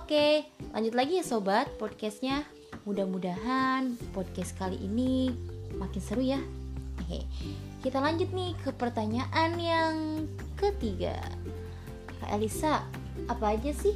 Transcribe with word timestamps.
Oke, 0.00 0.48
lanjut 0.72 0.96
lagi 0.96 1.20
ya 1.20 1.24
sobat 1.28 1.76
podcastnya. 1.76 2.48
Mudah-mudahan 2.88 4.00
podcast 4.16 4.56
kali 4.56 4.80
ini 4.80 5.28
makin 5.76 6.00
seru 6.00 6.24
ya. 6.24 6.40
Hehe. 7.04 7.28
Kita 7.84 8.00
lanjut 8.00 8.32
nih 8.32 8.56
ke 8.64 8.72
pertanyaan 8.72 9.60
yang 9.60 10.24
ketiga. 10.56 11.20
Kak 12.16 12.32
Elisa, 12.32 12.80
apa 13.28 13.52
aja 13.52 13.76
sih 13.76 13.92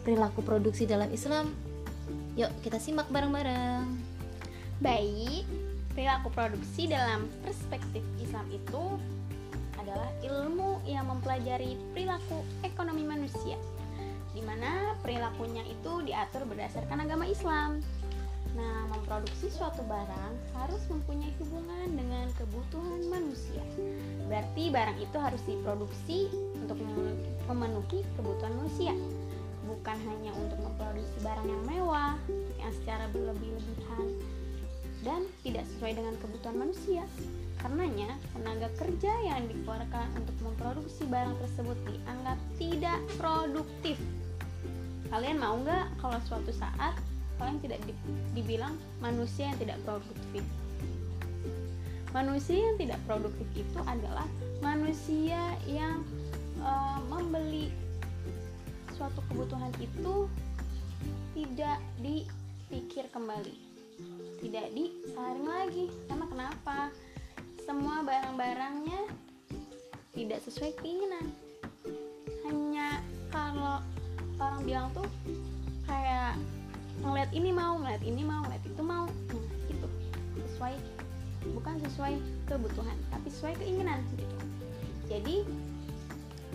perilaku 0.00 0.40
produksi 0.40 0.88
dalam 0.88 1.12
Islam? 1.12 1.52
Yuk 2.32 2.48
kita 2.64 2.80
simak 2.80 3.12
bareng-bareng. 3.12 3.92
Baik, 4.80 5.44
perilaku 5.92 6.32
produksi 6.32 6.88
dalam 6.88 7.28
perspektif 7.44 8.00
Islam 8.24 8.48
itu 8.48 8.96
adalah 9.76 10.08
ilmu 10.24 10.80
yang 10.88 11.12
mempelajari 11.12 11.76
perilaku 11.92 12.40
ekonomi 12.64 13.04
manusia, 13.04 13.60
di 14.32 14.40
mana 14.40 14.96
perilakunya 15.04 15.64
itu 15.68 16.02
diatur 16.04 16.48
berdasarkan 16.48 17.04
agama 17.04 17.28
Islam. 17.28 17.84
Nah, 18.52 18.84
memproduksi 18.92 19.48
suatu 19.48 19.80
barang 19.88 20.34
harus 20.52 20.82
mempunyai 20.92 21.32
hubungan 21.40 21.88
dengan 21.96 22.28
kebutuhan 22.36 23.00
manusia. 23.08 23.64
Berarti 24.28 24.68
barang 24.68 24.98
itu 25.00 25.16
harus 25.16 25.40
diproduksi 25.48 26.28
untuk 26.60 26.76
memenuhi 27.48 28.04
kebutuhan 28.20 28.52
manusia, 28.60 28.92
bukan 29.64 29.96
hanya 30.04 30.36
untuk 30.36 30.60
memproduksi 30.60 31.16
barang 31.24 31.48
yang 31.48 31.62
mewah 31.64 32.16
yang 32.60 32.72
secara 32.76 33.08
berlebih-lebihan 33.08 34.08
dan 35.02 35.26
tidak 35.42 35.66
sesuai 35.74 35.98
dengan 35.98 36.14
kebutuhan 36.22 36.56
manusia. 36.58 37.02
Karenanya, 37.62 38.18
tenaga 38.34 38.68
kerja 38.74 39.12
yang 39.22 39.46
dikeluarkan 39.46 40.18
untuk 40.18 40.34
memproduksi 40.42 41.06
barang 41.06 41.38
tersebut 41.38 41.78
dianggap 41.86 42.38
tidak 42.58 42.98
produktif. 43.18 43.98
Kalian 45.12 45.38
mau 45.38 45.60
nggak 45.60 45.86
kalau 46.00 46.18
suatu 46.26 46.50
saat 46.50 46.96
kalian 47.38 47.58
tidak 47.62 47.80
di, 47.86 47.94
dibilang 48.34 48.74
manusia 48.98 49.50
yang 49.50 49.58
tidak 49.58 49.78
produktif? 49.86 50.42
Manusia 52.10 52.58
yang 52.60 52.76
tidak 52.76 53.00
produktif 53.08 53.48
itu 53.56 53.80
adalah 53.88 54.26
manusia 54.60 55.40
yang 55.64 56.04
uh, 56.60 57.00
membeli 57.08 57.72
suatu 58.94 59.24
kebutuhan 59.32 59.72
itu 59.80 60.28
tidak 61.32 61.80
dipikir 61.98 63.08
kembali, 63.10 63.71
tidak 64.42 64.66
disaring 64.74 65.48
lagi. 65.48 65.86
Karena 66.08 66.26
kenapa? 66.28 66.78
semua 67.62 68.02
barang-barangnya 68.02 69.06
tidak 70.12 70.42
sesuai 70.42 70.74
keinginan 70.82 71.30
hanya 72.42 72.98
kalau 73.30 73.78
orang 74.42 74.60
bilang 74.66 74.86
tuh 74.90 75.06
kayak 75.86 76.34
ngeliat 77.06 77.30
ini 77.30 77.54
mau 77.54 77.78
ngeliat 77.78 78.02
ini 78.02 78.22
mau 78.26 78.42
ngeliat 78.44 78.64
itu 78.66 78.82
mau 78.82 79.06
nah 79.06 79.46
itu 79.70 79.88
sesuai 80.42 80.74
bukan 81.54 81.74
sesuai 81.86 82.14
kebutuhan 82.50 82.96
tapi 83.14 83.28
sesuai 83.30 83.54
keinginan 83.62 84.02
gitu 84.18 84.36
jadi 85.06 85.36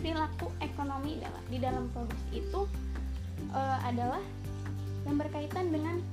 perilaku 0.04 0.52
ekonomi 0.60 1.24
dalam 1.24 1.44
di 1.48 1.58
dalam 1.58 1.84
produksi 1.96 2.44
itu 2.44 2.62
uh, 3.56 3.80
adalah 3.88 4.22
yang 5.08 5.16
berkaitan 5.16 5.72
dengan 5.72 6.04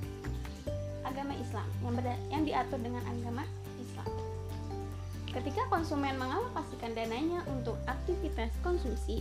agama 1.05 1.37
Islam 1.37 1.67
yang 1.85 1.93
berda, 1.93 2.15
yang 2.33 2.43
diatur 2.43 2.79
dengan 2.81 3.05
agama 3.05 3.45
Ketika 5.35 5.67
konsumen 5.67 6.15
mengalokasikan 6.15 6.95
dananya 6.95 7.43
untuk 7.51 7.75
aktivitas 7.91 8.55
konsumsi, 8.63 9.19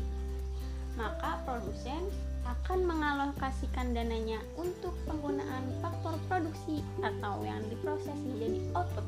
maka 0.94 1.42
produsen 1.42 2.06
akan 2.46 2.86
mengalokasikan 2.86 3.90
dananya 3.90 4.38
untuk 4.54 4.94
penggunaan 5.10 5.66
faktor 5.82 6.14
produksi 6.30 6.86
atau 7.02 7.42
yang 7.42 7.58
diproses 7.66 8.14
menjadi 8.30 8.62
output. 8.78 9.06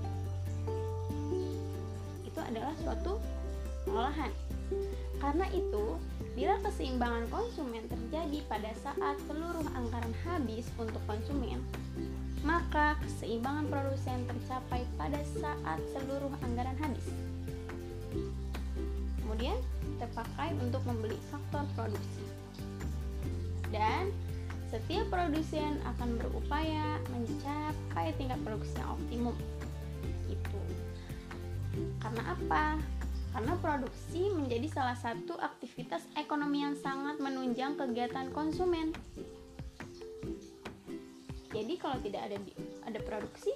Itu 2.26 2.40
adalah 2.42 2.74
suatu 2.82 3.22
pengolahan. 3.86 4.34
Karena 5.22 5.46
itu, 5.54 6.02
bila 6.34 6.58
keseimbangan 6.58 7.30
konsumen 7.30 7.86
terjadi 7.86 8.42
pada 8.50 8.74
saat 8.82 9.14
seluruh 9.30 9.62
anggaran 9.78 10.14
habis 10.26 10.66
untuk 10.74 10.98
konsumen, 11.06 11.62
maka 12.46 12.94
keseimbangan 13.02 13.66
produsen 13.66 14.22
tercapai 14.30 14.86
pada 14.94 15.18
saat 15.34 15.82
seluruh 15.90 16.30
anggaran 16.46 16.78
habis. 16.78 17.10
Kemudian 19.18 19.58
terpakai 19.98 20.54
untuk 20.62 20.78
membeli 20.86 21.18
faktor 21.26 21.66
produksi. 21.74 22.22
Dan 23.74 24.14
setiap 24.70 25.10
produsen 25.10 25.82
akan 25.82 26.22
berupaya 26.22 27.02
mencapai 27.10 28.14
tingkat 28.14 28.38
produksi 28.46 28.78
yang 28.78 28.94
optimum. 28.94 29.36
Itu. 30.30 30.60
Karena 31.98 32.22
apa? 32.30 32.78
Karena 33.34 33.52
produksi 33.58 34.30
menjadi 34.30 34.70
salah 34.70 34.96
satu 34.96 35.34
aktivitas 35.42 36.06
ekonomi 36.14 36.62
yang 36.62 36.78
sangat 36.78 37.18
menunjang 37.18 37.74
kegiatan 37.74 38.30
konsumen 38.30 38.94
jadi 41.56 41.72
kalau 41.80 41.96
tidak 42.04 42.28
ada 42.28 42.36
ada 42.84 43.00
produksi, 43.00 43.48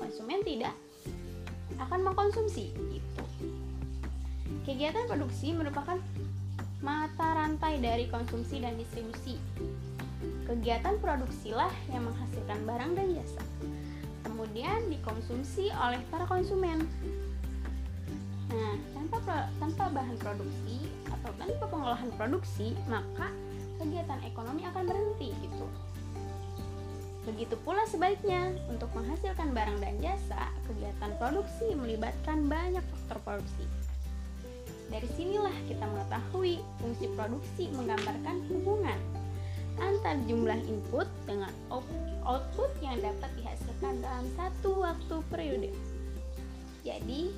konsumen 0.00 0.40
tidak 0.48 0.72
akan 1.76 2.00
mengkonsumsi 2.08 2.72
itu. 2.72 3.24
Kegiatan 4.64 5.04
produksi 5.04 5.52
merupakan 5.52 6.00
mata 6.80 7.28
rantai 7.36 7.84
dari 7.84 8.08
konsumsi 8.08 8.64
dan 8.64 8.80
distribusi. 8.80 9.36
Kegiatan 10.48 10.96
produksilah 11.04 11.68
yang 11.92 12.08
menghasilkan 12.08 12.64
barang 12.64 12.92
dan 12.96 13.06
jasa. 13.12 13.44
Kemudian 14.24 14.88
dikonsumsi 14.88 15.68
oleh 15.76 16.00
para 16.08 16.24
konsumen. 16.24 16.88
Nah, 18.48 18.74
tanpa 18.96 19.52
tanpa 19.60 19.84
bahan 19.92 20.16
produksi 20.16 20.88
atau 21.12 21.30
tanpa 21.36 21.64
pengolahan 21.68 22.08
produksi, 22.16 22.72
maka 22.88 23.28
kegiatan 23.76 24.16
ekonomi 24.24 24.64
akan 24.64 24.88
berhenti 24.88 25.36
gitu. 25.44 25.68
Begitu 27.28 27.60
pula 27.60 27.84
sebaliknya, 27.84 28.56
untuk 28.72 28.88
menghasilkan 28.96 29.52
barang 29.52 29.84
dan 29.84 30.00
jasa, 30.00 30.48
kegiatan 30.64 31.12
produksi 31.20 31.76
melibatkan 31.76 32.48
banyak 32.48 32.80
faktor 32.80 33.20
produksi. 33.20 33.68
Dari 34.88 35.04
sinilah 35.12 35.52
kita 35.68 35.84
mengetahui 35.84 36.64
fungsi 36.80 37.12
produksi 37.12 37.68
menggambarkan 37.76 38.48
hubungan 38.48 38.96
antar 39.78 40.16
jumlah 40.26 40.58
input 40.66 41.06
dengan 41.28 41.52
output 42.24 42.72
yang 42.82 42.98
dapat 42.98 43.30
dihasilkan 43.38 44.00
dalam 44.02 44.26
satu 44.34 44.80
waktu 44.80 45.16
periode. 45.28 45.70
Jadi, 46.82 47.30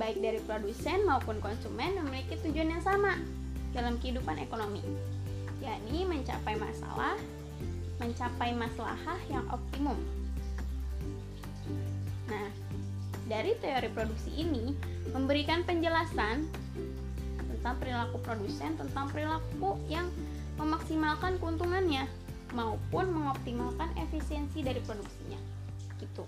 baik 0.00 0.18
dari 0.18 0.40
produsen 0.48 1.04
maupun 1.04 1.38
konsumen 1.44 2.00
memiliki 2.00 2.40
tujuan 2.42 2.72
yang 2.72 2.82
sama 2.82 3.20
dalam 3.76 4.00
kehidupan 4.00 4.40
ekonomi, 4.40 4.82
yakni 5.60 6.08
mencapai 6.08 6.56
masalah 6.56 7.14
mencapai 8.00 8.52
maslahah 8.52 9.20
yang 9.32 9.44
optimum. 9.48 9.96
Nah, 12.26 12.48
dari 13.26 13.54
teori 13.58 13.88
produksi 13.90 14.30
ini 14.36 14.74
memberikan 15.10 15.62
penjelasan 15.66 16.46
tentang 17.42 17.74
perilaku 17.82 18.16
produsen, 18.22 18.78
tentang 18.78 19.10
perilaku 19.10 19.74
yang 19.90 20.06
memaksimalkan 20.56 21.38
keuntungannya 21.42 22.06
maupun 22.54 23.10
mengoptimalkan 23.10 23.90
efisiensi 23.98 24.62
dari 24.62 24.78
produksinya. 24.86 25.40
Gitu. 25.98 26.24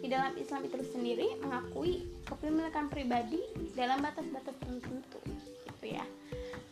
Di 0.00 0.08
dalam 0.08 0.32
Islam 0.36 0.64
itu 0.64 0.80
sendiri 0.84 1.40
mengakui 1.40 2.08
kepemilikan 2.24 2.88
pribadi 2.88 3.40
dalam 3.76 4.00
batas-batas 4.00 4.56
tertentu, 4.60 5.20
gitu 5.64 5.86
ya. 5.86 6.04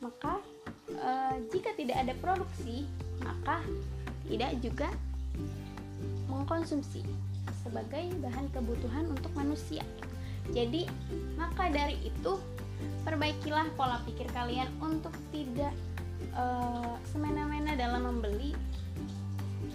Maka 0.01 0.41
e, 0.89 1.11
jika 1.53 1.73
tidak 1.77 2.09
ada 2.09 2.15
produksi, 2.21 2.89
maka 3.23 3.63
tidak 4.29 4.53
juga 4.61 4.89
mengkonsumsi 6.29 7.03
sebagai 7.65 8.13
bahan 8.21 8.47
kebutuhan 8.53 9.09
untuk 9.09 9.33
manusia. 9.37 9.83
Jadi, 10.53 10.89
maka 11.37 11.69
dari 11.69 11.97
itu 12.05 12.41
perbaikilah 13.05 13.69
pola 13.77 14.01
pikir 14.09 14.29
kalian 14.33 14.69
untuk 14.81 15.13
tidak 15.33 15.73
uh, 16.33 16.97
semena-mena 17.13 17.77
dalam 17.77 18.09
membeli 18.09 18.57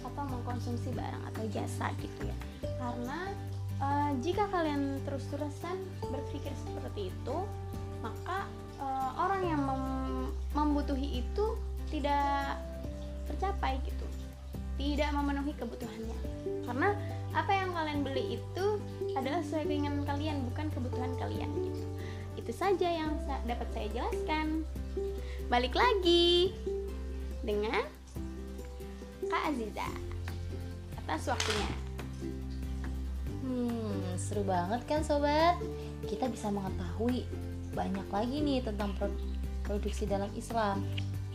atau 0.02 0.24
mengkonsumsi 0.26 0.90
barang 0.94 1.22
atau 1.34 1.44
jasa 1.50 1.90
gitu 2.02 2.20
ya. 2.26 2.36
Karena 2.78 3.30
uh, 3.78 4.10
jika 4.22 4.50
kalian 4.50 4.98
terus-terusan 5.06 5.76
berpikir 6.02 6.50
seperti 6.66 7.10
itu, 7.14 7.36
maka 8.02 8.46
uh, 8.82 9.10
orang 9.18 9.42
yang 9.46 9.62
mem 9.62 9.84
membutuhi 10.54 11.22
itu 11.22 11.58
tidak 11.90 12.58
tercapai 13.28 13.80
gitu. 13.86 14.06
Tidak 14.74 15.10
memenuhi 15.14 15.54
kebutuhannya. 15.54 16.18
Karena 16.66 16.94
apa 17.34 17.52
yang 17.54 17.70
kalian 17.74 18.00
beli 18.02 18.38
itu 18.38 18.66
adalah 19.14 19.42
sesuai 19.42 19.70
keinginan 19.70 20.02
kalian 20.06 20.42
bukan 20.50 20.66
kebutuhan 20.74 21.12
kalian 21.18 21.50
gitu. 21.66 21.82
Itu 22.38 22.52
saja 22.54 22.88
yang 22.90 23.14
dapat 23.46 23.68
saya 23.72 23.88
jelaskan. 23.94 24.66
Balik 25.46 25.76
lagi 25.76 26.54
dengan 27.44 27.84
Kakak 29.24 29.50
Aziza 29.50 29.88
atas 31.04 31.26
waktunya. 31.26 31.70
Hmm, 33.44 34.14
seru 34.16 34.46
banget 34.46 34.80
kan 34.86 35.02
sobat? 35.02 35.58
Kita 36.06 36.30
bisa 36.30 36.48
mengetahui 36.54 37.26
banyak 37.74 38.08
lagi 38.08 38.36
nih 38.40 38.62
tentang 38.62 38.94
pro- 38.94 39.20
produksi 39.66 40.06
dalam 40.06 40.30
Islam 40.38 40.86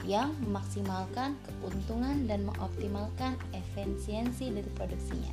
yang 0.10 0.34
memaksimalkan 0.42 1.38
keuntungan 1.46 2.26
dan 2.26 2.42
mengoptimalkan 2.50 3.38
efisiensi 3.54 4.50
dari 4.50 4.70
produksinya. 4.74 5.30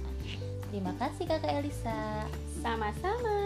Terima 0.69 0.93
kasih 1.01 1.25
Kakak 1.25 1.65
Elisa. 1.65 2.29
Sama-sama. 2.61 3.41